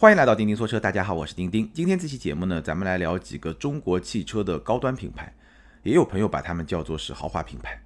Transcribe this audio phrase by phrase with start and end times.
[0.00, 1.70] 欢迎来到钉钉说车，大家好，我是钉钉。
[1.74, 5.30] 今天这期节目呢，咱们来聊几个中国汽车的高端品牌，
[5.82, 7.78] 也有朋友把它们叫做是豪华品牌。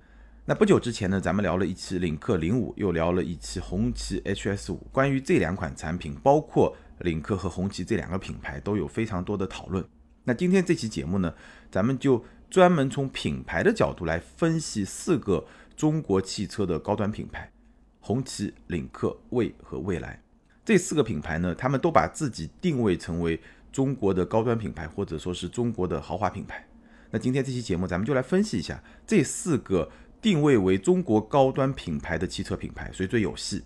[0.45, 9.84] 那不久之前呢，咱们聊了一期领克零五，又聊了一期红旗 HS 五，关于这两款产品，包括领克和红旗这两个品牌，都有非常多的讨论。
[10.22, 11.34] 那今天这期节目呢，
[11.68, 15.44] 咱们就专门从品牌的角度来分析四个
[15.74, 17.50] 中国汽车的高端品牌：
[17.98, 20.20] 红旗、领克、蔚和蔚来。
[20.64, 23.38] 这四个品牌呢，他们都把自己定位成为
[23.70, 26.66] 中国的高端品牌，或者说是中国的豪华品牌。
[27.10, 29.91] 那今天这期节目，咱们就来分析一下这四个
[30.22, 33.62] 定位为中国高端品牌的汽车品牌谁最有戏。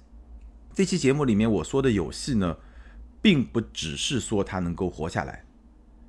[0.75, 2.57] 这期节目里面我说的有戏呢，
[3.23, 5.45] 并不只是说它能够活下来，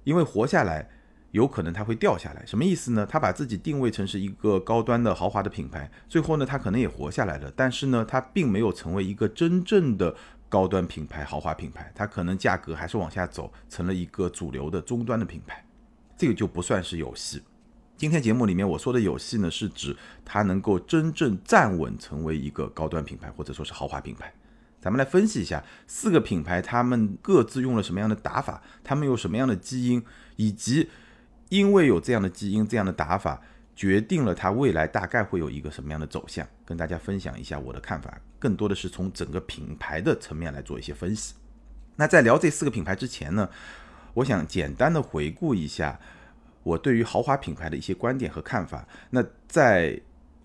[0.06, 0.90] 因为活下来
[1.32, 2.44] 有可能它会掉下来。
[2.48, 3.06] 什么意思呢？
[3.06, 10.16] 它把自己定位成是一个高端的豪华的品牌，最后呢，它可能也活下来了，但是呢，它并没有成为一个真正的。
[10.50, 15.64] 高端品牌、豪华品牌，它可能价格还是往下走，成了一个主流的终端的品牌，
[16.18, 17.42] 这个就不算是有戏。
[17.96, 24.34] 今天节目里面我说的有戏呢，是指它能够真正站稳，成为一个高端品牌或者说是豪华品牌。
[24.82, 30.04] 咱们来分析一下四个品牌，他们各自用了什么样的打法，他们有什么样的基因，
[30.38, 30.90] 以及
[31.50, 33.42] 因为有这样的基因、这样的打法。
[33.80, 41.34] 决定了它未来大概会有一个什么样的走向，跟大家分享一下我的看法，更多的是从整个品牌的层面来做一些分析。
[41.96, 43.50] 那在聊这四个品牌之前呢，
[44.16, 45.98] 我想简单的回顾一下
[46.62, 48.86] 我对于豪华品牌的一些观点和看法。
[49.12, 49.98] 那在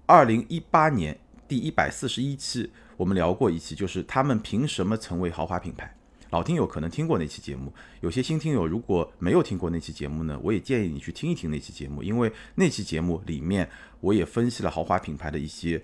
[0.06, 5.92] 二零一八年第一百四十一期，我们聊过一期，就是他们凭什么成为豪华品牌。
[6.34, 15.80] 老听友可能听过那期节目，有些新听友如果没有听过那期节目呢，我也建议你去听一听那期节目，因为那期节目里面我也分析了豪华品牌的一些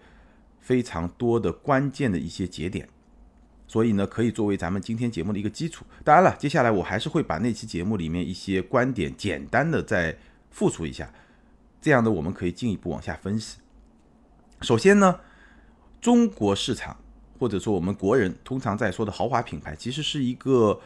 [0.58, 2.88] 非常多的关键的一些节点，
[3.68, 5.84] 所以呢，可以作为咱们今天节目的一个基础。
[6.02, 10.18] 当然了，接下来我还是会把那期节目里面一些观点简单的再
[10.50, 11.08] 复述一下，
[11.80, 13.58] 这样的我们可以进一步往下分析。
[14.62, 15.20] 首先呢，
[16.00, 16.96] 中国市场。
[17.40, 20.78] 或者说，我们国人通常在说的豪华品牌，其实是一个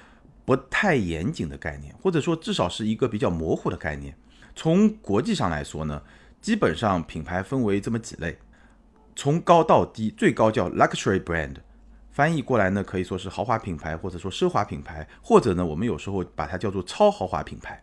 [0.44, 4.16] 不太严谨的概念，或者说至少是一个比较模糊的概念。
[4.54, 6.00] 从国际上来说呢，
[6.40, 8.38] 基本上品牌分为这么几类，
[9.16, 11.56] 从高到低，最高叫 luxury brand，
[12.12, 17.82] 翻译过来呢可以说是豪华品牌，或者说奢华品牌，或者呢我们有时候把它叫做超豪华品牌。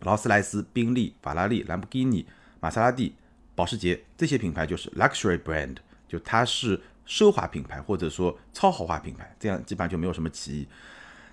[0.00, 2.26] 劳斯莱斯、宾利、法拉利、兰博基尼、
[2.60, 3.14] 玛莎拉蒂、
[3.54, 5.76] 保时捷这些品牌就是 luxury brand，
[6.06, 6.78] 就它是。
[7.06, 10.68] 奢华品牌或者说超豪华品牌，这样基本上就没有什么歧义。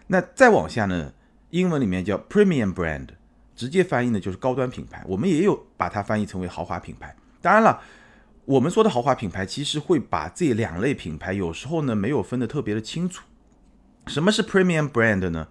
[0.07, 1.11] 那再往下呢？
[1.49, 3.09] 英文里面叫 premium brand，
[3.55, 5.03] 直接翻译呢就是高端品牌。
[5.07, 7.15] 我们也有把它翻译成为豪华品牌。
[7.41, 7.79] 当然了，
[8.45, 13.23] 我们说的豪华品牌其实会把这两类品牌有时候呢没有分得特别的清楚。
[14.07, 15.47] 什么是 premium brand 呢？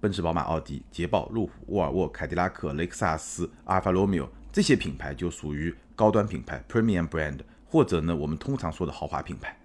[0.00, 9.56] 奔驰、宝马、奥迪、捷豹、路虎、沃尔沃、凯迪拉克、雷克萨斯、阿尔法罗密欧这些品牌就属于高端品牌 premium brand，或者呢我们通常说的豪华品牌。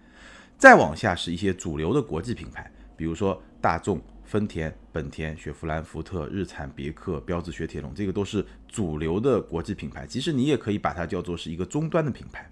[0.57, 10.07] 再往下是一些主流的国际品牌，比如说大众、丰田、本田、雪佛兰、福特、日产、别克、标致、雪铁龙，这个都是主流的国际品牌。
[10.07, 12.49] 其实你也可以把它叫做是一个终端的品牌，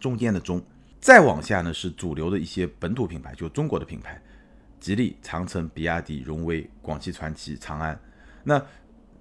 [0.00, 0.62] 中间的中。
[1.00, 4.20] 再往下呢是主流的一些本土品牌，就中国的品牌，
[4.80, 8.00] 吉利、长城、比亚迪、荣威、广汽传祺、长安。
[8.42, 8.60] 那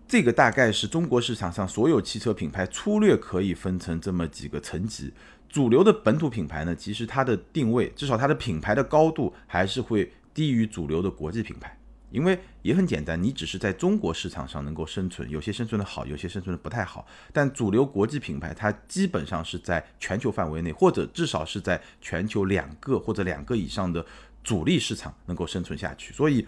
[0.08, 5.14] 这个大概是中国市场上所有汽车品牌粗略可以分成这么几个层级。
[5.50, 11.76] 主流的本土品牌呢，其实它的定位，至少它的品牌的高度还是会低于主流的国际品牌，
[12.12, 17.08] 因为也很简单，你只是在中国市场上能够生存，有些生存的好，有些生存的不太好。
[17.32, 24.06] 但主流国际品牌，它基本上是在全球范围内，或者至少是在全球两个或者两个以上的
[24.44, 26.46] 主力市场能够生存下去，所以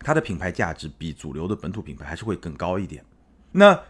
[0.00, 3.02] 它的品牌价值比主流的本土品牌还是会更高一点。
[3.52, 3.80] 那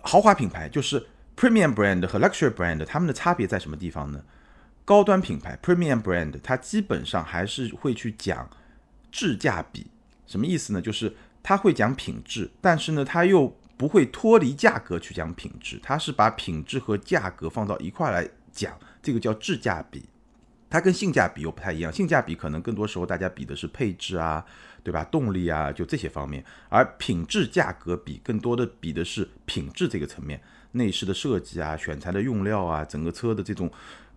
[0.00, 1.04] 豪华品牌就是。
[1.36, 4.24] Premium brand 和 Luxury brand 它们的差别在什么地方呢？
[4.86, 8.48] 高端品牌 Premium brand 它基本上还是会去讲
[9.12, 9.86] 质价比，
[10.26, 10.80] 什么意思呢？
[10.80, 20.08] 就是它会讲品质，但是呢，它又不会脱离价格去讲品质，它是把品质和价格放到一块来讲，这个叫质价比。
[20.70, 24.44] 它跟性价比又不太一样，性价比可能更多时候大家比的是配置啊，
[24.82, 25.04] 对吧？
[25.04, 30.40] 动力啊，就这些方面，而品质价格比更多的比的是品质这个层面。
[30.76, 33.70] 内饰的设计啊，选材的用料啊，整个车的这种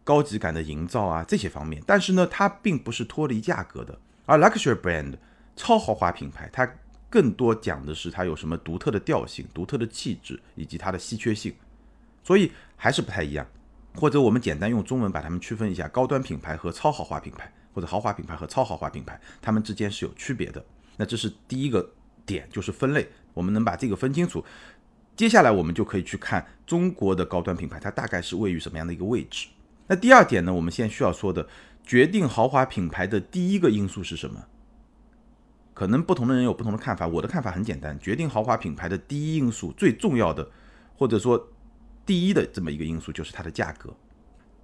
[0.03, 3.97] 高级感的营造啊，这些方面，但是呢，它并不是脱离价格的。
[4.25, 5.15] 而 luxury brand
[5.55, 6.69] 超豪华品牌，它
[7.09, 11.53] 更多讲的是它有什么独特的调性、独特的气质以及它的稀缺性，
[12.23, 13.47] 所以还是不太一样。
[13.95, 17.51] 或者我们简单用中文把它们区分一下：高端品牌和超豪华品牌。
[17.71, 20.61] 或者豪华品牌和超豪华品牌，它们之间是有区别的。
[20.97, 21.87] 那这是第一个
[22.25, 24.43] 点，就是分类，我们能把这个分清楚。
[25.19, 29.49] 接下来我们就可以去看中国的高端品牌，它大概是位于什么样的一个位置。
[29.87, 31.45] 那第二点呢，我们现在需要说的，
[31.83, 34.45] 决定豪华品牌的第一个因素是什么？
[35.73, 37.05] 可能不同的人有不同的看法。
[37.05, 40.49] 我的看法很简单，决定豪华品牌的第一因素，最重要的，
[40.95, 41.49] 或者说
[42.05, 43.93] 第一的这么一个因素，就是它的价格。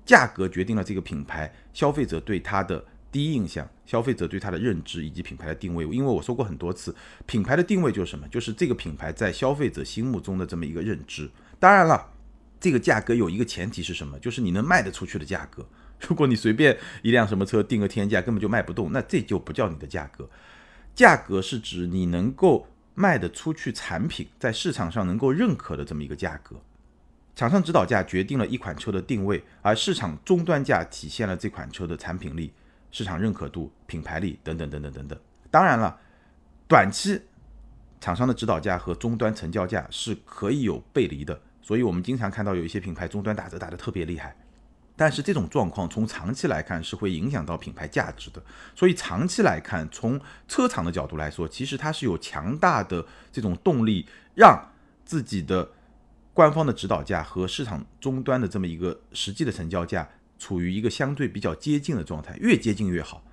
[0.06, 2.81] 价格决定了这个品牌消费者对它的。
[3.15, 6.94] 第一印象，消费者对它的认知以及品牌的定位，因为我说过很多次，
[7.25, 8.27] 品牌的定位就是什么？
[8.27, 11.31] 就是这个品牌在消费者心目中的这么一个认知。
[11.57, 12.12] 当然了，
[12.59, 14.19] 这个价格有一个前提是什么？
[14.19, 15.65] 就是你能卖得出去的价格。
[16.01, 20.29] 如果你随便一辆什么车定个天价，根本就卖不动，那这就不叫你的价格。
[20.94, 26.57] 价格是指你能够卖得出去产品，在市场上能够认可的这么一个价格。
[27.33, 32.51] 厂商指导价决定了一款车的定位，而市场终端价体现了这款车的产品力。
[32.95, 35.19] 市场认可度、品牌力等等等等等等。
[35.51, 36.00] 当然了，
[36.65, 37.21] 短期
[38.00, 44.33] 厂商的指导价和终端成交价是可以有背离的，所以我们经常看到有一些品牌终端打折打得特别厉害。
[44.95, 48.42] 但是这种状况从长期来看是会影响到品牌价值的。
[48.74, 50.18] 所以长期来看，从
[50.48, 54.71] 车厂的角度来说，其实它是有强大的这种动力，让
[55.03, 55.69] 自己的
[56.33, 60.07] 官方的指导价和市场终端的这么一个实际的成交价。
[60.38, 63.24] 处于一个相对比较接近的状态，越接近越好。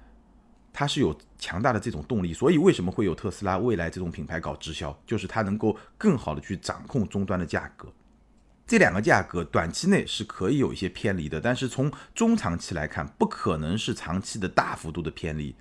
[0.72, 7.92] 它是有强大的这种动力，所以为什么会有特斯拉、未来这种品牌搞直销，就是它能够更好的去掌控终端的价格。
[8.66, 15.54] 这两个价格短期内是可以有一些偏离的，但是从中长期来看，不可能是长期的大幅度的偏离，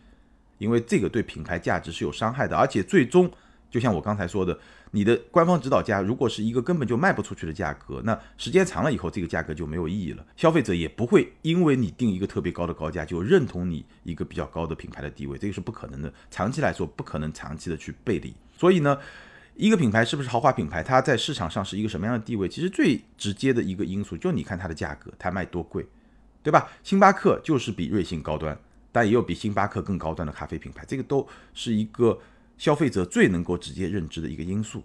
[0.58, 3.32] 因为这个对品牌价值是有伤害的，而且最终。
[3.72, 4.60] 就像我刚才说的，
[4.92, 10.26] 你的官方指导价如果是一个根本就卖不出去的价格，那时间长了以后，这个价格就没有意义了。
[10.36, 16.14] 消费者也不会因为你定一个特别高的高价就认同你一个比较高的品牌的地位，这个是不可能的。
[16.30, 18.36] 长期来说，不可能长期的去背离。
[18.58, 18.98] 所以呢，
[19.56, 22.50] 一个品牌是不是豪华品牌，它在市场上是一个什么样的地位？
[22.50, 25.88] 其实最直接的一个因素就你看它的价格，它卖多贵，
[26.44, 26.70] 对吧？
[26.84, 28.60] 星巴克就是比瑞幸高端，
[28.92, 32.20] 但也有比星巴克更高端的咖啡品牌，这个都是一个。
[32.62, 34.84] 消费者最能够直接认知的一个因素，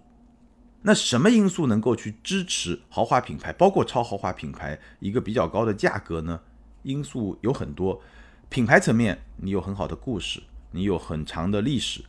[0.80, 6.40] 那什么因素能够去支持豪华品牌，包括超豪华品牌一个比较高的价格呢？
[6.84, 8.00] 因素有很多，
[8.48, 12.02] 品牌层面你有很好的故事，你有很长的历史，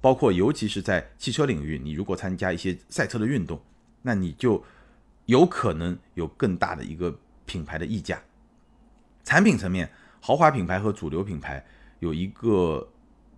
[0.00, 3.60] 包括尤其是在汽车领域，你如果参加一些赛车的运动，
[4.02, 4.62] 那你就
[5.26, 8.22] 有可能有更大的一个品牌的溢价。
[9.24, 9.90] 产品层面，
[10.20, 11.66] 豪华品牌和主流品牌
[11.98, 12.88] 有一个。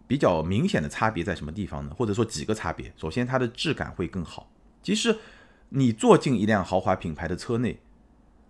[0.07, 1.93] 比较明显的差别在什么地方呢？
[1.97, 2.93] 或者说几个差别？
[2.97, 4.51] 首先，它的质感会更好。
[4.83, 5.17] 其实，
[5.71, 7.81] 你坐进一辆豪华品牌的车内，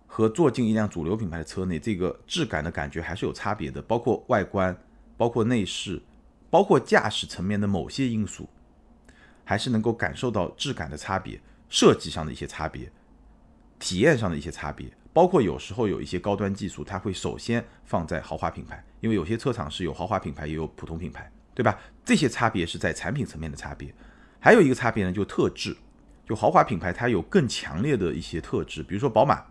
[0.05, 3.81] 和坐进一辆主流品牌的车内，这个质感的感觉还是有差别的。
[3.81, 4.77] 包括外观，
[5.15, 6.01] 包括内饰，
[6.49, 8.49] 包括驾驶层面的某些因素，
[9.43, 12.91] 还是能够感受到质感的差别、设计上的一些差别、
[13.79, 14.91] 体验上的一些差别。
[15.13, 21.31] 包括有时候有一些高端技术，它会首先放在豪华品牌，因为有些车厂是有豪华品牌，也有普通品牌。
[21.55, 21.79] 对吧？
[22.03, 23.91] 这些差别是在产品层面的差别，
[24.39, 25.75] 还有一个差别呢，就特质，
[26.23, 29.43] 就豪华品牌它有更强烈的一些特质，比如说宝马，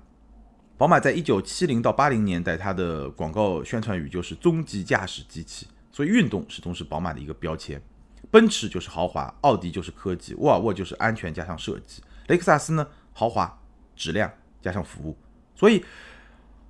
[0.76, 7.82] 宝马在一九七零到八零年代，它的广告宣传语就是终极驾驶机器，所以运动始终是宝马的一个标签。
[8.30, 13.60] 奔驰就是豪华，奥迪就是科技，沃尔沃就是安全加上设计，雷克萨斯呢豪华、
[13.96, 15.17] 质量加上服务。
[15.56, 15.84] 所以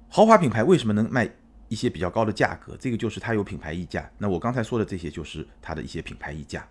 [0.08, 1.30] 豪华品牌为什么能卖？
[1.68, 4.10] 一些比较高的价格，这个就是它有品牌溢价。
[4.18, 6.66] 那我刚才说的这些就是它的一些品牌溢价。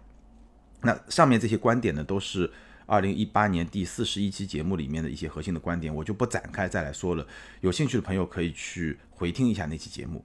[0.81, 2.51] 那上面这些观点呢，都是
[2.85, 7.25] 二零一八年第四十一期节目里面的一些核心的观点，我就不展开再来说了。
[7.61, 10.23] 有兴趣的朋友可以去回听一下那期节目。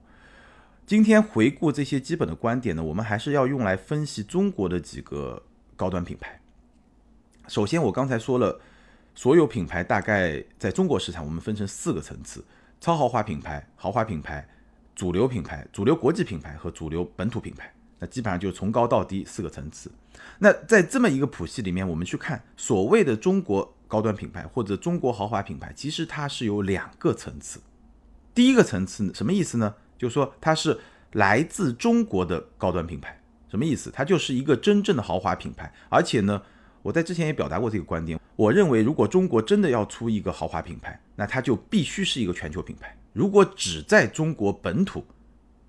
[0.84, 5.42] 今天回顾这些基本的观点呢，我们还是要用来分析中国的几个
[5.76, 6.40] 高端品牌。
[7.46, 8.60] 首先，我刚才说了，
[9.14, 12.44] 所有品牌大概在中国市场，我们分成四个层次：
[12.80, 14.46] 超豪华品牌、豪华品牌。
[14.98, 19.88] 主流品牌、主流国际品牌和主流本土品牌，那基本上就从高到低四个层次。
[20.40, 27.60] 那在这么一个谱系里面，我们去看所谓的中国高端品牌或者中国豪华品牌，其实它是有两个层次。
[28.34, 29.72] 第一个层次什么意思呢？
[29.96, 30.76] 就是说它是
[31.12, 33.92] 来自中国的高端品牌，什么意思？
[33.92, 35.72] 它就是一个真正的豪华品牌。
[35.88, 36.42] 而且呢，
[36.82, 42.96] 我在之前也表达过这个观点，我认为如果中国真的要出一个豪华品牌，那它就必须是一个全球品牌。
[43.12, 45.04] 如果只在中国本土，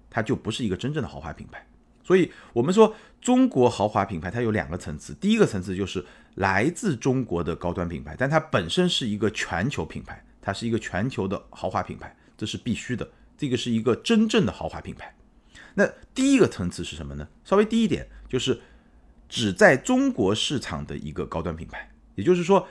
[0.10, 1.66] 它就不是一个真正的豪华品牌。
[2.04, 5.14] 所以，我们说中国豪华品牌它有两个层次。
[5.16, 6.04] 第一个层次就是
[6.36, 13.08] 来自中国的高端品牌，但它本身是一个全球品牌，它是一个全球的豪华品牌，这是必须的。
[13.38, 15.16] 这个是一个真正的豪华品牌。
[15.76, 17.28] 那第一个层次是什么呢？
[17.46, 18.60] 稍微低一点，就是
[19.30, 22.68] 只在中国市场的一个高端品牌，也就是说，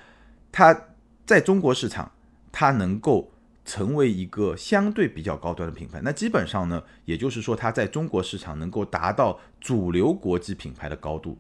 [0.52, 0.88] 它
[1.24, 2.10] 在中国市场，
[2.50, 3.32] 它能够
[3.64, 6.00] 成为一个相对比较高端的品牌。
[6.02, 11.38] 那基本上呢，也就是说，它在中国市场能够达到主流国际品牌的高度。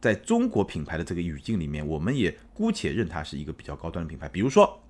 [0.00, 4.28] 在中国品牌的这个语境里面，我们也姑且认它是一个比较高端的品牌。
[4.28, 4.82] 比如说，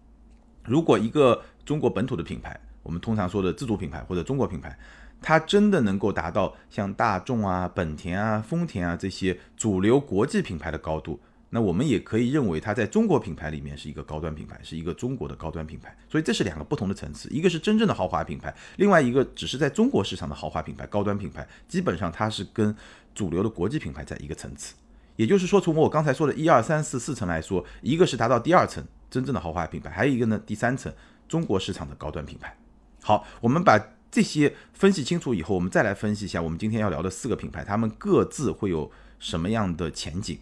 [0.65, 4.79] 如果一个中国本土的品牌，我们通常说的自主品牌或者中国品牌，
[5.23, 15.97] 它真的能够达到像大众啊、本田啊、丰田啊这些主流国际品牌的高度，那我们也可以认为它在中国品牌里面是一个高端品牌，是一个中国的高端品牌。
[16.09, 22.75] 所以这是两个不同的层次，一个是真正的豪华品牌，另外一个只是在中国市场的豪华品牌、高端品牌，基本上它是跟
[23.15, 24.75] 主流的国际品牌在一个层次。
[25.17, 30.91] 也就是说，从我刚才说的一二三四四层来说，一个是达到第二层真正的豪华品牌，还有一个呢第三层
[31.29, 32.57] 中国市场的高端品牌。
[33.03, 33.79] 好，我们把
[34.13, 38.89] 这些分析清楚以后，我们再来分析一下我们今天要聊的四个品牌，它们各自会有
[39.19, 40.39] 什么样的前景。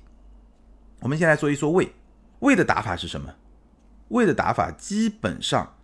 [0.99, 1.93] 我们先来说一说魏，
[2.41, 3.37] 魏的打法是什么？
[4.09, 5.77] 魏的打法基本上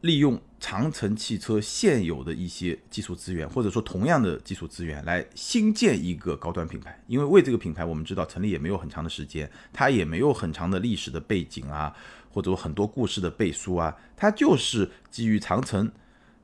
[0.00, 0.40] 利用。
[0.58, 6.98] 长城汽车现有的一些技术资源，或者说同样的技术资源，来新建一个高端品牌。
[7.06, 11.94] 因为为这个品牌，我们知道成立也没有很长的时间，它也没有很长的历史的背景啊，
[12.30, 15.92] 或者很多故事的背书啊，它就是基于长城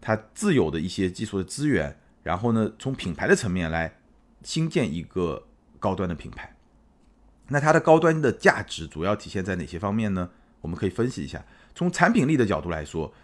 [0.03, 3.97] 它自有的一些技术的资源，然后呢，从品牌的层面来
[4.43, 5.47] 新建一个
[5.79, 6.55] 高端的品牌。
[7.49, 10.29] 那它的高端的价值主要体现在哪些方面呢？
[10.61, 11.43] 我们可以分析一下，
[11.75, 13.15] 从产品力的角度来说。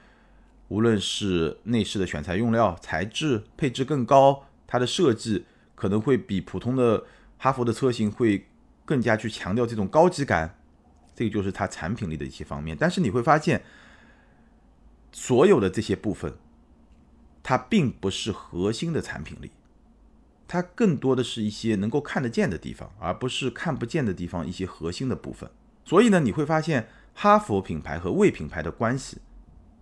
[0.70, 7.06] 无论是内饰的选材用料、材质、配置更高，它的设计可能会比普通的
[7.38, 8.46] 哈弗的车型会
[8.84, 10.58] 更加去强调这种高级感，
[11.14, 12.76] 这个就是它产品力的一些方面。
[12.78, 13.62] 但是你会发现，
[15.10, 16.34] 所有的这些部分，
[17.48, 19.50] 它并不是核心的产品力，
[20.46, 25.50] 它更多的是一些能够看得见的地方，而不是看不见的地方一些核心的部分。
[25.82, 29.22] 所以呢，你会发现哈佛品牌和魏品牌的关系。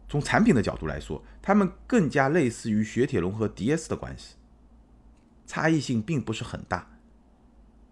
[0.08, 4.36] 从产品的角度来说，它们更加类似于雪铁龙和 DS 的关系，
[5.44, 6.88] 差异性并不是很大。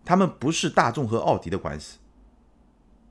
[0.05, 1.99] 它们不是大众和奥迪的关系，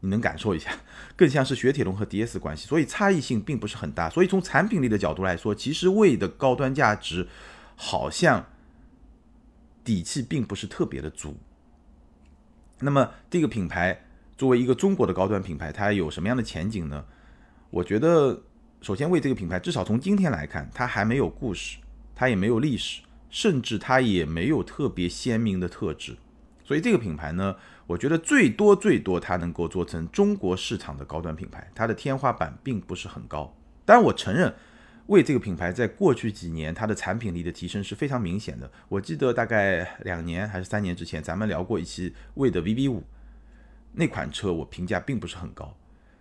[0.03, 0.69] 你能感受一下，
[1.15, 4.09] 更像是雪铁龙和 DS 关系，所以差异性并不是很大。
[4.09, 7.27] 所以从产品力的角度来说，其实魏的高端价值
[7.75, 8.45] 好像
[9.83, 11.37] 底气并不是特别的足。
[12.79, 14.05] 那么这个品牌
[14.37, 17.05] 作为一个中国的高端品牌，它有什么样的前景呢？
[17.69, 18.43] 我觉得。
[18.81, 21.77] 首先，为这个品牌，至少从今天来看，它还没有故事，
[22.13, 26.17] 它也没有历史，甚至它也没有特别鲜明的特质。
[26.65, 27.55] 所以，这个品牌呢，
[27.87, 33.55] 我觉得最多最多它能够做成中国市场的高端品牌，它的天花板并不是很高。
[33.85, 34.53] 当然，我承认，
[35.07, 38.71] 为这个品牌在过去几年它的产品力的提升是非常明显的。
[38.89, 43.03] 我记得大概两年还是三年之前，咱们聊过一期魏的 VV 五
[43.93, 45.75] 那款车，我评价并不是很高。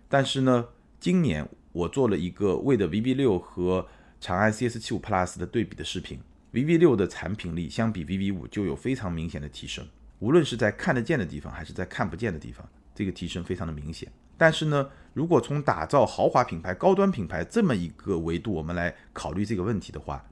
[0.07, 0.67] 但是呢，
[0.99, 1.47] 今年。
[1.73, 3.87] 我做了一个魏的 VV 六和
[4.21, 6.19] 长安 CS 七五 Plus 的对比的视频
[6.51, 9.83] ，VV 六的产品力相比 VV 五就有非常明显的提升，
[10.23, 12.65] 无论是在看得见的地方还是在看不见的地方，
[12.95, 14.09] 这个提升非常的明显。
[14.37, 20.25] 但是呢，如果从打造豪华品牌、高端品牌这么一个维度，我们来考虑这个问题的话，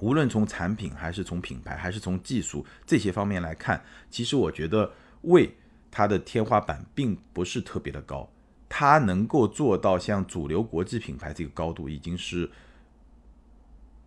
[0.00, 3.80] 无论从产品还是从品牌还是从技术这些方面来看，
[4.10, 5.54] 其实我觉得魏
[5.92, 8.28] 它的天花板并不是特别的高。
[8.68, 12.50] 它能够做到像主流国际品牌这个高度，已经是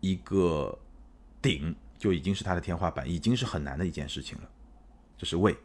[0.02, 0.78] 一个
[1.42, 4.50] 顶，就已经是它的天花板，已经是很难的一件事情了。
[5.18, 5.58] 这是魏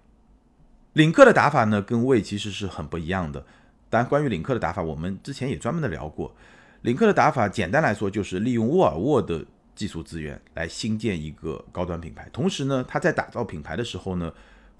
[0.95, 3.45] 领克的打法呢，跟魏其实是很不一样的。
[3.91, 6.35] 当然，关于领克的打法，我们之前也专门的聊过。
[6.83, 9.45] 领克的打法，简单来说就是利用沃尔沃的
[9.75, 14.33] 技术资源来新建一个高端品牌，同时呢，它在打造品牌的时候呢。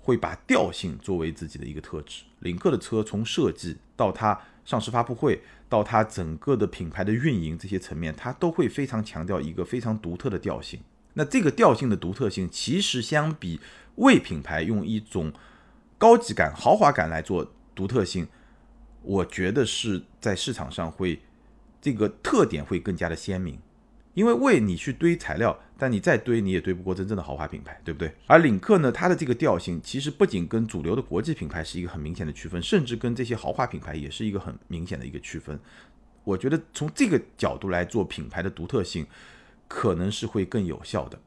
[0.05, 2.25] 会把调性作为自己的一个特质。
[2.41, 10.81] 领克的车从设计到它上市发布会，到它整个的品牌的运营这些层面，它都会非常强调一个非常独特的调性。
[11.13, 13.61] 那这个调性的独特性，其实相比
[13.97, 15.33] 为品牌用一种
[15.99, 18.27] 高级感、豪华感来做独特性，
[19.03, 21.21] 我觉得是在市场上会
[21.81, 23.59] 这个特点会更加的鲜明。
[24.15, 28.13] 因为为你去堆材料，但你再堆你也堆不过真正的豪华品牌，对不对？
[28.27, 35.59] 而领克呢，它的这个调性其实不仅跟主流的国际品牌是一个很明显的区分，甚至跟这些豪华品牌也是一个很明显的一个区分。
[36.25, 39.07] 我觉得从这个角度来做品牌的独特性，
[39.67, 41.19] 可能是会更有效的。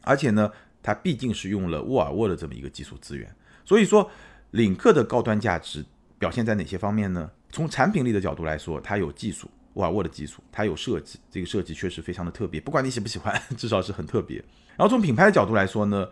[0.00, 0.50] 而且呢，
[0.82, 3.32] 它毕竟是用了沃尔沃的这么一个技术资源，
[3.64, 4.10] 所以说
[4.50, 5.84] 领克的高端价值
[6.18, 7.30] 表现在哪些方面呢？
[7.50, 9.48] 从产品力的角度来说，它有技术。
[9.74, 14.36] 沃尔沃的技术，它有设计，这个设计确实非常的特别，不管你喜不喜欢，至少是很特别。
[14.76, 16.06] 然后从品牌的角度来说呢，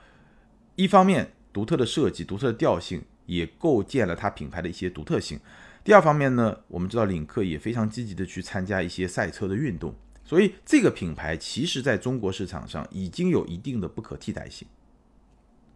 [0.77, 5.39] 一方面独特的设计、独特的调性也构建了它品牌的一些独特性。
[5.85, 9.95] 第二方面呢，我们知道领克也非常积极的去参加一些赛车的运动，
[10.31, 14.69] 所以这个品牌其实在中国市场上已经有一定的不可替代性。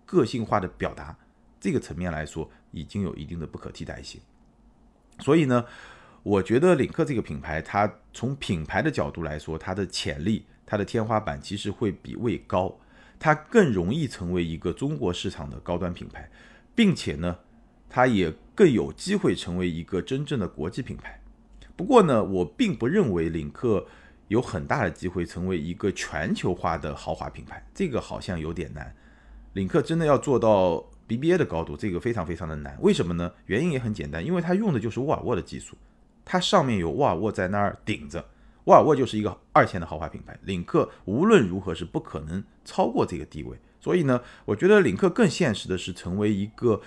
[0.07, 1.19] 个性化的表达
[1.59, 4.21] 这个层面来说，已经有一定的不可替代性。
[5.19, 5.65] 所以呢，
[6.23, 12.79] 我觉得领克这个品牌，它从品牌的角度来说，它的潜力、它的天花板其实会比魏高，
[13.19, 16.31] 它更容易成为一个中国市场的高端品牌，
[16.77, 17.37] 并且呢，
[17.91, 21.21] 它也更有机会成为一个真正的国际品牌。
[21.75, 23.85] 不过呢，我并不认为领克
[24.35, 28.93] 有很大的机会成为一个全球化的豪华品牌，这个好像有点难。
[29.53, 32.77] 领克真的要做到 BBA 的高度，这个非常非常的难。
[32.81, 33.33] 为什么呢？
[33.47, 35.77] 原因也很简单，因为它用的就是沃尔沃的技术，
[36.25, 38.27] 它上面有沃尔沃在那儿顶着，
[38.65, 43.57] 沃尔沃就是一个二线的豪华品牌，领克无论如何是不可能超过这个地位。
[43.81, 46.83] 所以呢，我觉得领克更现实的是成为一个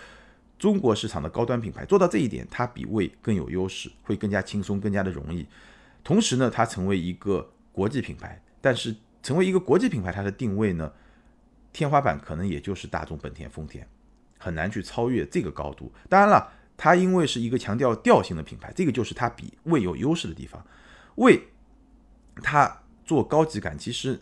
[0.59, 5.47] 中国市场的高端品牌，做到这一点，它比魏更有优势，会更加轻松，更加的容易。
[6.07, 10.89] 同时呢，它成为一个国际品牌，但是成为一个国际品牌，它的定位呢？
[11.73, 13.85] 天花板可能也就是大众、本田、丰田，
[14.37, 15.91] 很难去超越这个高度。
[16.07, 20.65] 当然了，它因为是一个强调调性的品牌，这个就是它比魏有优势的地方。
[21.15, 21.49] 魏
[22.35, 24.17] 它做高级感，其实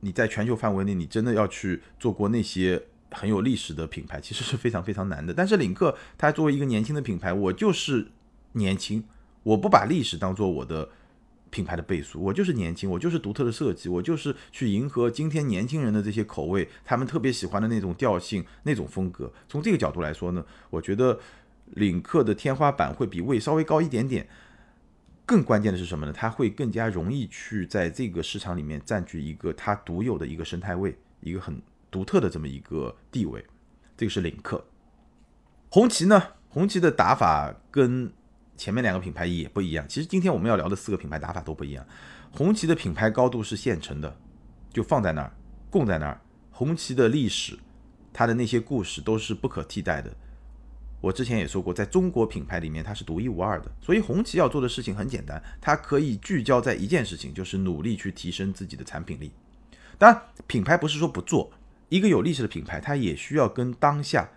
[0.00, 5.34] 你在全球范围内，你真的要去做过那些很有历史的品牌，其实是非常非常难的。
[5.34, 8.08] 但是领克它作为一个年轻的品牌，我就是
[8.52, 9.04] 年轻，
[9.42, 10.88] 我不把历史当做我的。
[11.50, 19.32] 品牌的倍数，我就是年轻，我就是独特的设计，我就是去迎合今天年轻人的这些口味，他们特别喜欢的那种调性、那种风格。
[19.48, 21.18] 从这个角度来说呢，我觉得
[21.74, 24.28] 领克的天花板会比魏稍微高一点点。
[25.24, 26.12] 更关键的是什么呢？
[26.12, 31.60] 它会更加容易去在这个市场里面占据一个它独有的一个生态位，一个很
[31.90, 33.44] 独特的这么一个地位。
[33.96, 34.64] 这个是领克。
[35.68, 36.22] 红旗呢？
[36.48, 38.12] 红旗的打法跟。
[38.56, 41.86] 前面两个品牌也不一样，其实今天我们要聊的四个品牌打法都不一样。
[42.30, 44.16] 红旗的品牌高度是现成的，
[44.72, 45.32] 就放在那儿，
[45.70, 46.20] 供在那儿。
[46.50, 47.58] 红旗的历史，
[48.12, 50.10] 它的那些故事都是不可替代的。
[51.02, 53.70] 我之前也说过，在中国品牌里面它是独一无二的。
[53.80, 59.30] 所以红旗要做的事情很简单，它可以聚焦在一件事情，就是努力去提升自己的产品力。
[59.98, 61.52] 当然，品牌不是说不做，
[61.90, 64.28] 一个有历史的品牌，它也需要跟当下。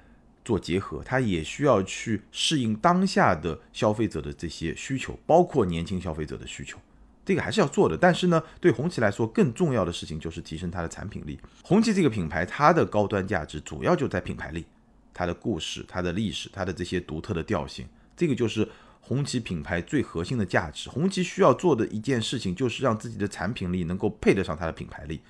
[0.43, 6.77] 做结合，它也需要去适应当下的消费者的这些需求，包括年轻消费者的需求，
[7.25, 7.97] 这个还是要做的。
[7.97, 11.39] 但是呢，对红旗来说，更重要的事情就是提升它的产品力。
[11.63, 14.65] 红旗这个品牌，它的高端价值主要就在品牌力，
[15.13, 18.67] 它的故事、它的历史、它的这些独特的调性，这个就是
[19.01, 20.89] 红旗品牌最核心的价值。
[20.89, 25.21] 红旗需要做的一件事情，就是让自己的产品力能够配得上它的品牌力。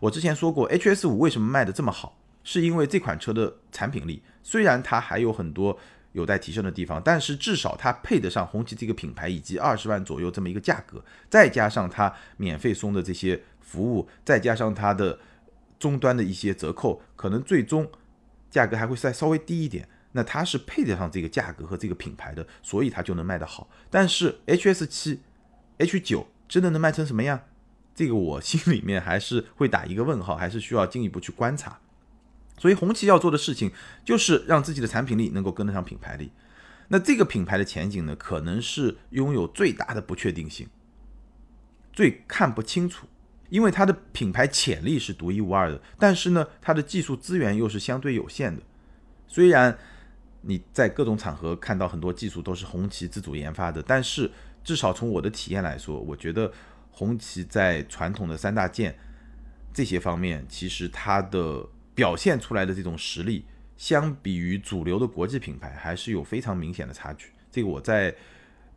[0.00, 2.16] 我之前说过，H S 五为什么卖的这么好？
[2.50, 5.78] 是因为这款车的产品力，虽然它还有很多
[6.12, 15.18] 有待提升的地方，但是至少它配得上红旗这个品牌以及二十万左右这么一个价格，再加上它免费送的这些服务，再加上它的
[15.78, 17.86] 终端的一些折扣，可能最终
[18.48, 19.86] 价格还会再稍微低一点。
[20.12, 23.68] 那它是配得上这个价格和这个品牌的，所以它就能卖得好。
[23.90, 25.20] 但是 H S 七、
[25.76, 27.42] H 九真的能卖成什么样？
[27.94, 31.78] 这个我心里面还是会打一个问号，还是需要进一步去观察。
[32.58, 33.70] 所以红旗要做的事情
[34.04, 36.32] 就是让自己的产品力能够跟得上品牌力。
[36.88, 40.66] 那这个品牌的前景呢，可能是拥有最大的不确定性，
[41.92, 43.06] 最看不清楚，
[43.50, 48.62] 因为它的品牌潜力是独一无二的，但是呢，它的技术资源又是相对有限的。
[49.26, 49.76] 虽然
[50.40, 54.30] 你在各种场合看到很多技术都是红旗自主研发的，但是
[54.64, 56.50] 至少从我的体验来说，我觉得
[56.90, 58.98] 红旗在传统的三大件
[59.74, 61.68] 这些方面，其实它的。
[61.98, 63.44] 表现出来的这种实力，
[63.76, 67.32] 相比于主流的国际品牌，还是有非常明显的差距。
[67.50, 68.14] 这个我在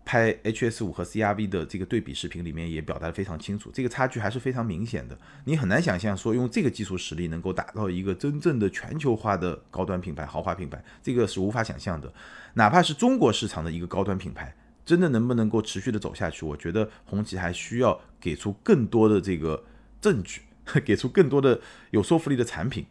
[0.04, 5.16] 拍 HS 五和 CRV 的这个对比视频里面也表达的非常清楚，这个差距还是非常明显的。
[5.46, 12.12] 你很难想象说用这个技术实力能够打造一个真正的全球化的高端品牌、豪华品牌，这个是无法想象的。
[12.56, 19.64] 哪怕是中国市场的一个高端品牌，真的能不能够持续的走下去，我觉得红旗还需要给出更多的这个
[20.02, 20.42] 证据，
[20.84, 22.84] 给出更多的有说服力的产品。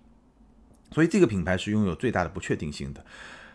[0.90, 3.04] 所以这个品牌是拥有最大的不确定性的。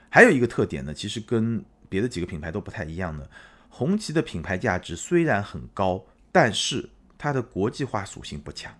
[0.09, 3.29] 还有一个特点呢，其实跟别的几个品牌都不太一样的。
[3.69, 8.73] 红旗的品牌价值虽然很高，但是它的国际化属性不强。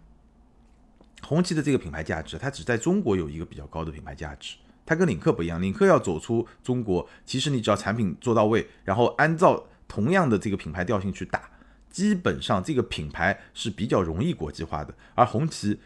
[1.22, 4.56] 红旗的这个品牌价值，它只在中国有一个比较高的品牌价值。
[4.86, 11.50] 它跟领克不一样，领克要走出中国，其实你只要产品做到位，然后按照同样的这个品牌调性去打，
[11.90, 14.94] 基本上这个品牌是比较容易国际化的。
[15.16, 15.80] 而红旗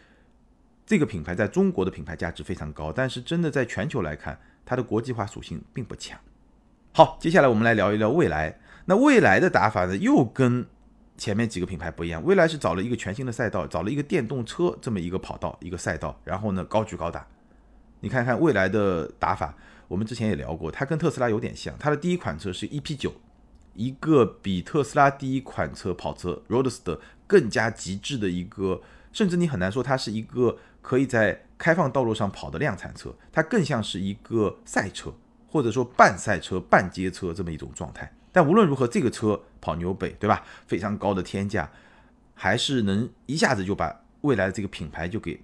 [0.90, 6.18] 这个品牌在中国的品牌价值非常高，但是真的在全球来看，它的国际化属性并不强。
[6.92, 8.58] 好，接下来我们来聊一聊蔚来。
[8.86, 10.66] 那蔚来的打法呢，又跟
[11.16, 12.20] 前面几个品牌不一样。
[12.24, 17.24] 蔚来是找了一个全新的赛道，找了一个电动车这么一个跑道、一个赛道，然后呢高举高打。
[18.00, 19.54] 你看看蔚来的打法，
[19.86, 21.72] 我们之前也聊过，它跟特斯拉有点像。
[21.78, 23.12] 它的第一款车是 EP9，
[23.74, 26.98] 一个比特斯拉第一款车跑车 Roadster
[27.28, 35.14] 更加极致的一个，甚至你很难说它是一个可以在开放道路上跑的量产车，它更像是一个赛车。
[35.52, 40.44] 或者说半赛车、半街车这么一种状态，但无论如何，这个车跑纽北，对吧？
[40.68, 41.68] 非常高的天价，
[42.34, 45.40] 还是能一下子就把未来的这个品牌就给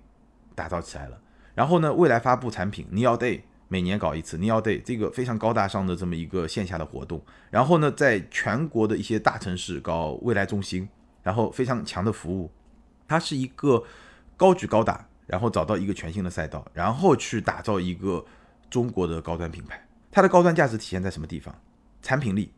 [0.54, 1.18] 打造起来了。
[1.56, 7.20] 然后呢，未来发布产品 Neo Day，每年搞一次 Neo Day，这个非常高大上的这么一个线下的活动。
[7.50, 10.88] 然后呢，在全国的一些大城市搞未来中心，
[11.24, 12.48] 然后非常强的服务，
[13.08, 13.82] 它是一个
[14.36, 18.24] 高举高打，然后找到一个全新的赛道，然后去打造一个
[18.68, 19.86] 中国的高端品牌。
[20.10, 21.54] 它的高端价值体现在什么地方？
[22.02, 22.52] 产品力。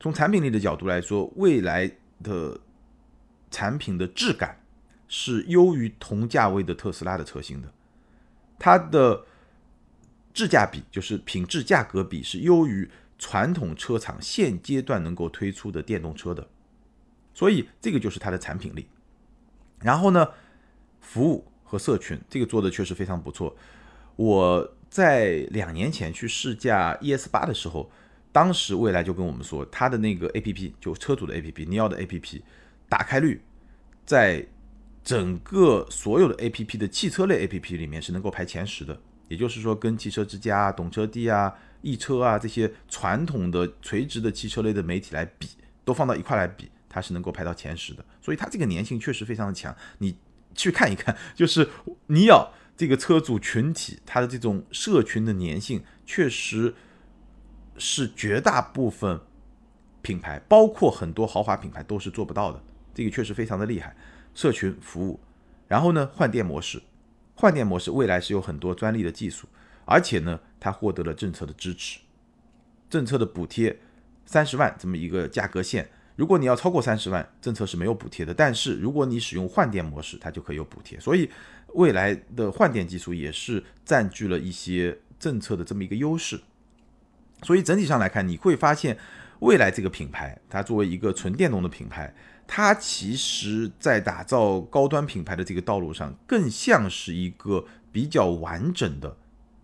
[0.00, 1.90] 从产品力的角度来说，未来
[2.22, 2.58] 的
[3.50, 4.58] 产品的质感
[5.06, 7.72] 是优于同价位的特斯拉的车型的。
[8.58, 9.24] 它的
[10.34, 16.48] 质价比，就是品质价格比，是优于传统车厂现阶段能够推出的电动车的。
[17.32, 18.88] 所以这个就是它的产品力。
[19.82, 20.28] 然后呢，
[21.00, 23.56] 服务和社群，这个做的确实非常不错。
[24.16, 24.74] 我。
[24.92, 27.90] 在两年前去试驾 ES 八的时候，
[28.30, 32.42] 当时蔚来就跟我们说，它的那个 APP 就车主的 APP，你要的 APP
[32.90, 33.40] 打开率，
[34.04, 34.46] 在
[35.02, 39.00] 整个所有的 APP 的汽车类 APP 里面是能够排前十的。
[39.28, 45.48] 也就是说，跟汽车之家、懂车帝啊、易车啊这些传统的垂直的汽车类的媒体来比，
[45.86, 48.04] 都放到一块来比，它是能够排到前十的。
[48.20, 49.74] 所以它这个粘性确实非常的强。
[49.98, 50.16] 你
[50.54, 51.68] 去看一看，就是
[52.08, 52.52] 你要。
[52.74, 56.74] 这个车主群体，它的这种社群的粘性，确实
[57.76, 59.20] 是绝大部分
[60.00, 62.60] 品牌，包括很多豪华品牌都是做不到的。
[62.94, 63.94] 这个确实非常的厉害。
[64.34, 65.20] 社群服务，
[65.68, 66.82] 然后呢，换电模式，
[67.34, 69.46] 换电模式未来是有很多专利的技术，
[69.84, 72.00] 而且呢，它获得了政策的支持，
[72.88, 73.78] 政策的补贴，
[74.24, 75.90] 三十万这么一个价格线。
[76.16, 78.32] 如果你要超过三十万，政策是没有补贴的。
[78.32, 80.98] 但是如果你使用换电模式，它就可以有补贴。
[81.00, 81.30] 所以。
[81.74, 86.38] 未来的换电技术也是占据了一些政策的这么一个优势，
[87.44, 88.98] 所以整体上来看，你会发现
[89.38, 92.14] 未来这个品牌，它作为一个纯电动的品牌，
[92.46, 99.16] 它其实在打造高端品牌的这个道路上，更像是一个比较完整的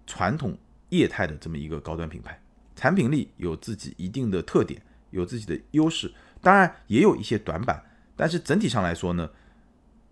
[0.07, 0.57] 传统
[0.89, 2.41] 业态的这么一个高端品牌，
[2.75, 4.81] 产品力有自己一定的特点，
[5.11, 7.83] 有自己的优势，当然也有一些短板，
[8.17, 9.31] 但是整体上来说呢。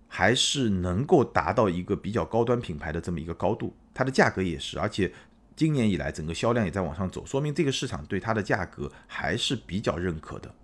[0.08, 5.12] 还是能够达到一个比较高端品牌的这么一个高度，它的价格也是，而且
[5.56, 10.54] 今年以来整个销量也在往上走，说明这个市场对它的价格还是比较认可的。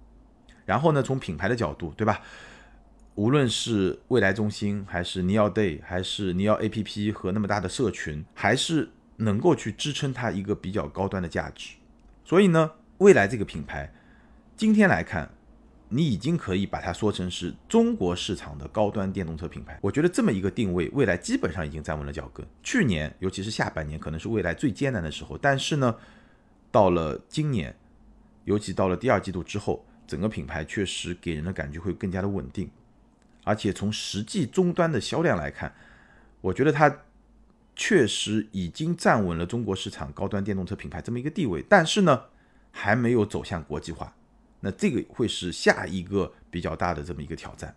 [0.64, 2.22] 然后呢，从品牌的角度，对吧？
[3.16, 11.74] 无论是未来中心，还是 Neo Day，还是 Neo APP 和那么大的社群，还是能够去支撑它一个比较高端的价值。
[12.24, 13.92] 所以呢，未来这个品牌
[14.56, 15.34] 今天来看。
[15.94, 22.46] 你已经可以把它说成是中国市场的高端电动车品牌，我觉得这么一个定位，未来基本上已经站稳了脚跟。
[22.62, 25.94] 去年，尤其是下半年，可能是未来最艰难的时候，但是呢，
[26.70, 27.76] 到了今年，
[28.46, 32.70] 尤其到了第二季度之后，整个品牌确实给人的感觉会更加的稳定，
[33.44, 35.74] 而且从实际终端的销量来看，
[36.40, 37.00] 我觉得它
[37.76, 42.22] 确实已经站稳了中国市场高端电动车品牌这么一个地位，但是呢，
[42.70, 44.14] 还没有走向国际化。
[44.62, 47.76] 那这个会是下一个比较大的这么一个挑战。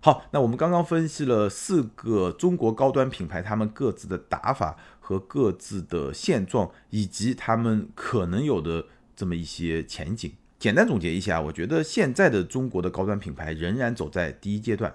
[0.00, 8.86] 好，那我们刚刚分析了四个中国高端品牌，他们各自的打法和各自的现状，以及他们可能有的
[9.16, 10.32] 这么一些前景。
[10.60, 14.94] 简单总结一下，我觉得现在的中国的高端品牌仍然走在第一阶段。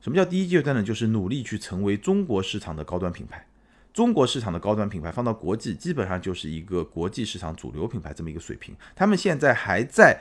[0.00, 0.82] 什么叫第一阶段呢？
[0.82, 3.44] 就是努力去成为中国市场的高端品牌。
[3.92, 8.76] 中国市场的高端品牌放到国际，基本上就是一个国际市场主流品牌这么一个水平。
[8.94, 10.20] 他们现在还在。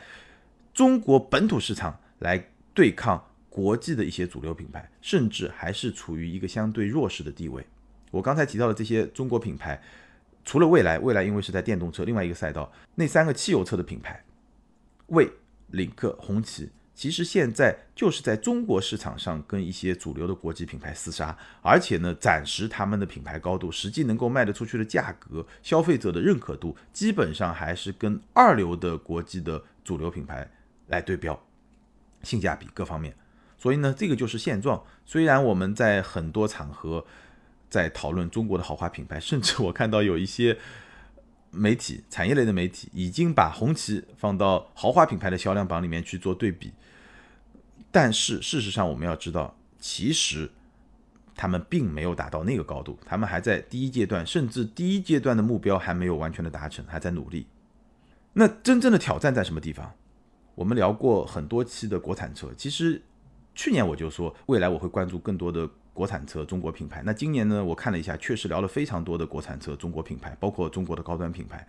[0.75, 7.65] 中国本土市场来对抗国际的一些主流品牌，甚至还是处于一个相对弱势的地位。
[8.11, 9.81] 我刚才提到的这些中国品牌，
[10.43, 14.21] 除了蔚来，蔚来因为是在电动车另外一个赛道，那三个汽油车的品牌，
[15.07, 15.31] 蔚、
[15.67, 30.51] 领克、红旗，其实现在就是在中国市场上跟一些主流的国际品牌厮杀，而且呢，暂时他们的品牌高度，实际能够卖得出去的价格，消费者的认可度，基本上还是跟二流的国际的主流品牌。
[30.87, 31.39] 来对标，
[32.23, 33.15] 性价比各方面。
[33.57, 34.83] 所以呢，这个就是现状。
[35.05, 37.05] 虽然我们在很多场合
[37.69, 40.57] 在讨论中国的豪华品牌，甚至我看到有一些
[41.51, 46.73] 媒体、产业类的媒体已经把红旗放到豪华品牌的销量榜里面去做对比。
[47.91, 50.51] 但是事实上，我们要知道，其实
[51.33, 57.47] 他们并没有达到那个高度，他们还在第一阶段，甚至第一阶段的目标还没有完全的达成，还在努力。
[58.33, 59.93] 那真正的挑战在什么地方？
[60.55, 63.01] 我们聊过很多期的国产车，其实。
[63.57, 67.01] 去年我就说，未来我会关注更多的国产车、中国品牌。
[67.05, 71.65] 那今年呢，我看了一下，确实聊了非常多的国产车、中国品牌，包括中国的高端品牌。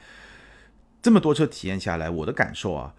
[1.01, 2.93] 这么多车体验下来，我的感受啊，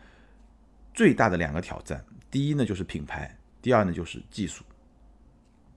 [0.93, 4.63] 最大的两个挑战，第一呢就是品牌，第二呢就是技术。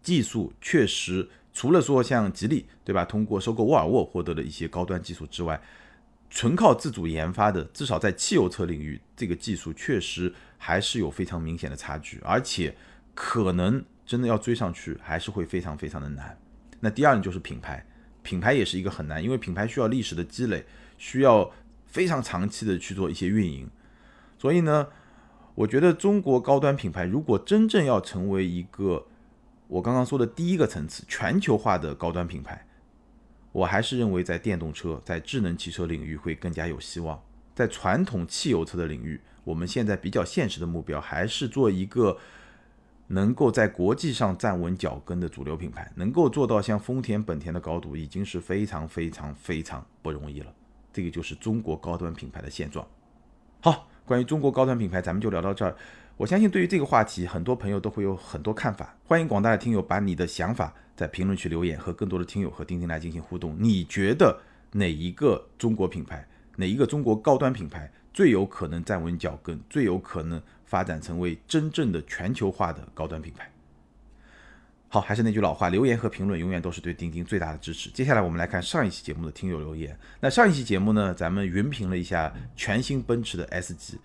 [0.00, 3.04] 技术确实，除了说像吉利，对吧？
[3.04, 5.60] 通过收购沃尔沃获得了一些高端技术之外，
[6.30, 12.74] 纯靠自主研发的，至少在汽油车领域，这个技术确实还是有非常明显的差距，而且。
[13.12, 16.38] 可能真的要追上去，还是会非常非常的难。
[16.78, 17.84] 那第二呢，就是品牌，
[18.22, 20.64] 品牌也是一个很难，因为品牌需要历史的积累，
[20.96, 21.50] 需要
[21.84, 23.68] 非常长期的去做一些运营。
[24.38, 24.86] 所以呢，
[25.54, 29.06] 我觉得中国高端品牌如果真正要成为一个
[29.66, 32.66] 我刚刚说的第一个层次全球化的高端品牌，
[33.52, 37.22] 我还是认为在电动车、在智能汽车领域会更加有希望。
[37.54, 42.18] 在传统汽油车的领域，我们现在比较现实的目标还是做一个。
[43.12, 50.54] 能够在国际上站稳脚跟的主流品牌，能够做到像丰田、本田的高度，已经是非常非常非常不容易了。
[50.92, 52.86] 这个就是中国高端品牌的现状。
[53.62, 55.74] 好，关于中国高端品牌，咱们就聊到这儿。
[56.20, 58.94] 我相信对于这个话题，很多朋友都会有很多看法。
[59.06, 63.56] 欢迎广大的听友把你的想法在评论区留言，和更多的听友和钉钉来进行互动。
[63.58, 64.38] 你觉得
[64.70, 70.38] 哪一个中国品牌，哪一个中国高端品牌最有可能站稳脚跟，最有可能？
[70.66, 73.50] 发展成为真正的全球化的高端品牌。
[74.88, 77.88] 好，还是那句老话，留言和评论永远都是对钉钉最大的支持。
[77.88, 79.98] 接下来我们来看上一期节目的听友留言。
[80.20, 83.98] 那上一期节目呢，咱们云评了一下全新奔驰的 S 级，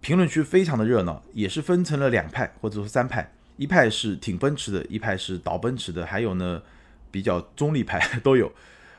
[0.00, 6.62] 评论区非常的热闹，也是分成了两派或者说三派，一派是挺奔驰的，一派是倒奔驰的，还有呢
[7.10, 8.50] 比较中立派都有。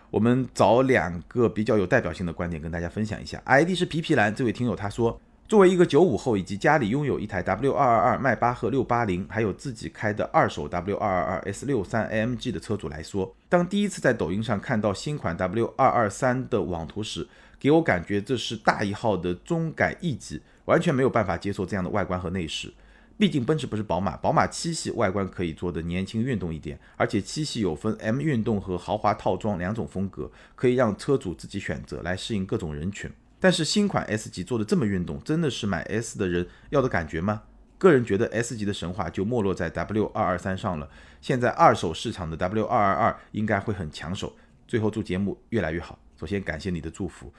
[0.09, 3.41] 我们找两个比较有代表性的观点跟大家分享一下。
[3.45, 5.19] ID 是皮皮蓝这位听友他说。
[5.47, 17.27] 作为一个九五后，以及家里拥有一台 W 二二二迈巴赫六八零，还有自己开的二手 W 二二二 S 六三 AMG 的车主来说，当第一次在抖音上看到新款 W 二二三的网图时，
[17.59, 22.73] 给我感觉这是大一号的中改 E 级，完全没有办法接受这样的外观和内饰。
[23.17, 33.11] 毕竟奔驰不是宝马，宝马七系外观可以做的年轻运动一点，而且七系有分 M 运动和豪华套装两种风格，可以让车主自己选择来适应各种人群。
[33.39, 37.43] 但是新款 S 级做的这么运动，真的是买 S 的人要的感觉吗？
[37.77, 40.89] 个人觉得 S 级的神话就没落在 W 二二三上了。
[41.21, 44.35] 现在二手市场的 W 二二二应该会很抢手。
[44.67, 45.99] 最后祝节目越来越好。
[46.19, 47.31] 首先感谢你的祝福。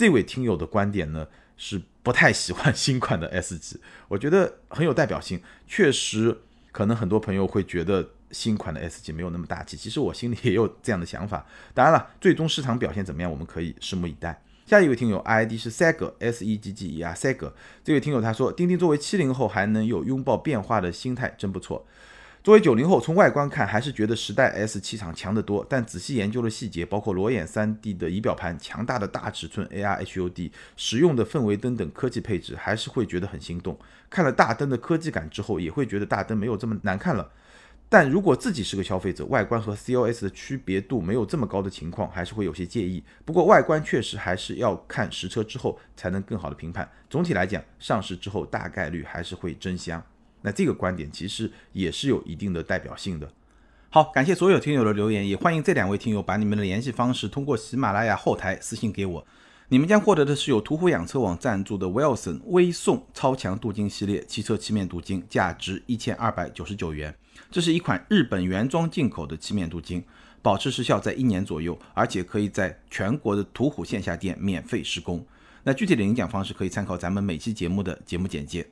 [0.00, 5.38] 这位听友的观点呢是不太喜欢新款的 S 级，我觉得很有代表性。
[5.66, 6.34] 确实，
[6.72, 9.76] 可能很多朋友会觉得新款的 S 级没有那么大气。
[9.76, 11.44] 其实我心里也有这样的想法。
[11.74, 14.42] 当然了，最终市场表现怎么样，我们可以拭目以待。
[14.64, 17.52] 下一位听友 ID 是 Seg S E G G E 啊，Seg
[17.84, 21.86] 这位听友他说，钉钉作为七零后还能有拥抱变化的心态，真不错。
[22.50, 33.78] 作为九零后，从外观看还是觉得时代 S 气场强得多，但仔细研究了细节，包括裸眼 3D 的仪表盘、强大的大尺寸 AR HUD、实用的氛围灯等科技配置，还是会觉得很心动。
[34.10, 37.30] 看了大灯的科技感之后，也会觉得大灯没有这么难看了。
[37.88, 43.00] 但如果自己是个消费者，外观和 COS 的区别度没有这么高的情况，还是会有些介意。
[43.24, 46.90] 不过外观确实还是要看实车之后才能更好的评判。
[47.08, 50.02] 总体来讲，上市之后大概率还是会真香。
[50.42, 53.30] 那这个观点其实也是有一定的代表性的。
[53.90, 59.26] 好，感谢所有听友的留言，也欢迎这两位听友把你们的联系方式通过喜马拉雅后台私信给我。
[59.68, 67.14] 你们将获得的是由途虎养车网赞助的 Wilson 微送超强镀金系列汽车漆面镀金，价值一千二百九十九元。
[67.50, 70.02] 这是一款日本原装进口的漆面镀金，
[70.42, 75.24] 保持时效在一年左右，而且可以在全国的途虎线下店免费施工。
[75.62, 78.66] 那具体的领奖方式可以参考咱们每期节目的节目简介。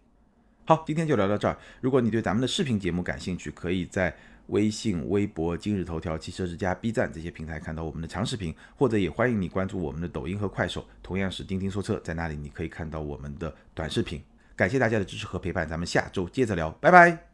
[0.69, 1.57] 好，今天就聊到这儿。
[1.81, 4.15] 如果你对咱们的视频节目感兴趣，可以在。
[4.49, 14.23] 微信、微博、今日头条、汽车之家、B 站这些平台看到我们的长视频，或者也欢迎你关注我们的抖音和快手，同样是钉钉说车，在那里你可以看到我们的短视频。
[14.57, 17.28] 感谢大家的支持和陪伴，咱们下周接着聊，拜拜。